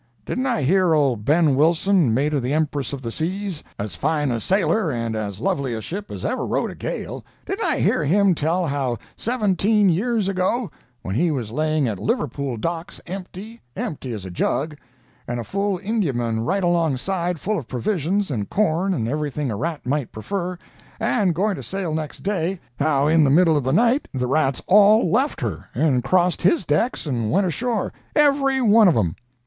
Didn't 0.25 0.47
I 0.47 0.63
hear 0.63 0.95
old 0.95 1.25
Ben 1.25 1.53
Wilson, 1.53 2.11
mate 2.11 2.33
of 2.33 2.41
the 2.41 2.53
Empress 2.53 2.91
of 2.91 3.03
the 3.03 3.11
Seas—as 3.11 3.93
fine 3.93 4.31
a 4.31 4.41
sailor 4.41 4.89
and 4.89 5.15
as 5.15 5.39
lovely 5.39 5.75
a 5.75 5.79
ship 5.81 6.09
as 6.09 6.25
ever 6.25 6.43
rode 6.43 6.71
a 6.71 6.75
gale—didn't 6.75 7.63
I 7.63 7.79
hear 7.81 8.03
him 8.03 8.33
tell 8.33 8.65
how, 8.65 8.97
seventeen 9.15 9.89
years 9.89 10.27
ago, 10.27 10.71
when 11.03 11.13
he 11.13 11.29
was 11.29 11.51
laying 11.51 11.87
at 11.87 11.99
Liverpool 11.99 12.57
docks 12.57 12.99
empty—empty 13.05 14.11
as 14.11 14.25
a 14.25 14.31
jug—and 14.31 15.39
a 15.39 15.43
full 15.43 15.77
Indiaman 15.77 16.43
right 16.47 16.63
alongside, 16.63 17.39
full 17.39 17.59
of 17.59 17.67
provisions, 17.67 18.31
and 18.31 18.49
corn, 18.49 18.95
and 18.95 19.07
everything 19.07 19.51
a 19.51 19.55
rat 19.55 19.85
might 19.85 20.11
prefer, 20.11 20.57
and 20.99 21.35
going 21.35 21.55
to 21.57 21.61
sail 21.61 21.93
next 21.93 22.21
day—how 22.23 23.05
in 23.05 23.23
the 23.23 23.29
middle 23.29 23.55
of 23.55 23.63
the 23.63 23.71
night 23.71 24.07
the 24.15 24.25
rats 24.25 24.63
all 24.65 25.11
left 25.11 25.41
her 25.41 25.69
and 25.75 26.03
crossed 26.03 26.41
his 26.41 26.65
decks 26.65 27.05
and 27.05 27.29
went 27.29 27.45
ashore 27.45 27.93
every 28.15 28.59
one 28.63 28.87
of 28.87 28.97
'em! 28.97 29.15